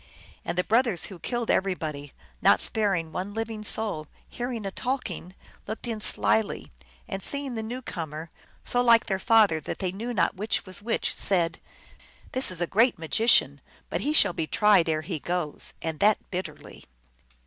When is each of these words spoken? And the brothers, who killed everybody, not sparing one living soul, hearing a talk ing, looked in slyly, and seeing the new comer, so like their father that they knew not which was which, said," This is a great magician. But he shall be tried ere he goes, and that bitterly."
And 0.43 0.57
the 0.57 0.63
brothers, 0.63 1.05
who 1.13 1.19
killed 1.19 1.51
everybody, 1.51 2.11
not 2.41 2.59
sparing 2.59 3.11
one 3.11 3.35
living 3.35 3.61
soul, 3.63 4.07
hearing 4.27 4.65
a 4.65 4.71
talk 4.71 5.11
ing, 5.11 5.35
looked 5.67 5.85
in 5.85 5.99
slyly, 5.99 6.71
and 7.07 7.21
seeing 7.21 7.53
the 7.53 7.61
new 7.61 7.83
comer, 7.83 8.31
so 8.63 8.81
like 8.81 9.05
their 9.05 9.19
father 9.19 9.59
that 9.59 9.77
they 9.77 9.91
knew 9.91 10.11
not 10.11 10.33
which 10.33 10.65
was 10.65 10.81
which, 10.81 11.13
said," 11.13 11.59
This 12.31 12.49
is 12.49 12.61
a 12.61 12.65
great 12.65 12.97
magician. 12.97 13.61
But 13.91 14.01
he 14.01 14.11
shall 14.11 14.33
be 14.33 14.47
tried 14.47 14.89
ere 14.89 15.01
he 15.03 15.19
goes, 15.19 15.73
and 15.83 15.99
that 15.99 16.17
bitterly." 16.31 16.85